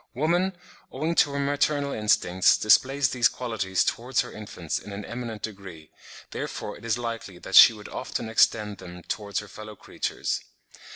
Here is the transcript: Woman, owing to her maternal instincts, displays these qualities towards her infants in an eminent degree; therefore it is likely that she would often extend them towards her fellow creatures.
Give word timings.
Woman, 0.15 0.57
owing 0.91 1.13
to 1.13 1.31
her 1.33 1.37
maternal 1.39 1.91
instincts, 1.91 2.57
displays 2.57 3.09
these 3.11 3.29
qualities 3.29 3.83
towards 3.83 4.21
her 4.21 4.31
infants 4.31 4.79
in 4.79 4.93
an 4.93 5.05
eminent 5.05 5.43
degree; 5.43 5.91
therefore 6.31 6.75
it 6.75 6.85
is 6.85 6.97
likely 6.97 7.37
that 7.37 7.53
she 7.53 7.71
would 7.71 7.87
often 7.89 8.27
extend 8.27 8.79
them 8.79 9.03
towards 9.03 9.37
her 9.41 9.47
fellow 9.47 9.75
creatures. 9.75 10.43